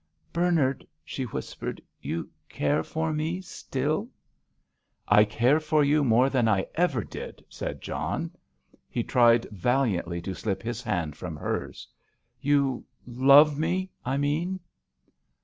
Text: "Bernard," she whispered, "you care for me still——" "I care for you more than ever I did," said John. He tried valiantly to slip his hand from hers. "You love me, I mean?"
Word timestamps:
"Bernard," 0.33 0.87
she 1.05 1.25
whispered, 1.25 1.79
"you 2.01 2.27
care 2.49 2.81
for 2.83 3.13
me 3.13 3.39
still——" 3.39 4.09
"I 5.07 5.23
care 5.25 5.59
for 5.59 5.83
you 5.83 6.03
more 6.03 6.27
than 6.27 6.47
ever 6.73 7.01
I 7.01 7.03
did," 7.03 7.45
said 7.49 7.83
John. 7.83 8.31
He 8.89 9.03
tried 9.03 9.45
valiantly 9.51 10.19
to 10.23 10.33
slip 10.33 10.63
his 10.63 10.81
hand 10.81 11.15
from 11.15 11.35
hers. 11.35 11.87
"You 12.39 12.83
love 13.05 13.59
me, 13.59 13.91
I 14.03 14.17
mean?" 14.17 14.59